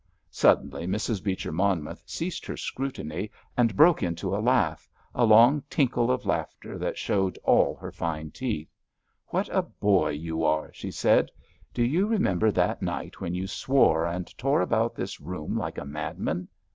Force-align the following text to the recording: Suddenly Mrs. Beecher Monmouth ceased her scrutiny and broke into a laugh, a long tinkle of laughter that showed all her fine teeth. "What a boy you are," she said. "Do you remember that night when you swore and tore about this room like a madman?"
Suddenly 0.31 0.87
Mrs. 0.87 1.23
Beecher 1.23 1.51
Monmouth 1.51 2.01
ceased 2.07 2.47
her 2.47 2.57
scrutiny 2.57 3.29
and 3.55 3.75
broke 3.75 4.01
into 4.01 4.35
a 4.35 4.41
laugh, 4.41 4.89
a 5.13 5.23
long 5.25 5.61
tinkle 5.69 6.09
of 6.09 6.25
laughter 6.25 6.75
that 6.79 6.97
showed 6.97 7.37
all 7.43 7.75
her 7.75 7.91
fine 7.91 8.31
teeth. 8.31 8.75
"What 9.27 9.47
a 9.49 9.61
boy 9.61 10.09
you 10.09 10.43
are," 10.43 10.73
she 10.73 10.89
said. 10.89 11.29
"Do 11.71 11.83
you 11.83 12.07
remember 12.07 12.49
that 12.49 12.81
night 12.81 13.21
when 13.21 13.35
you 13.35 13.45
swore 13.45 14.07
and 14.07 14.25
tore 14.39 14.61
about 14.61 14.95
this 14.95 15.21
room 15.21 15.55
like 15.55 15.77
a 15.77 15.85
madman?" 15.85 16.47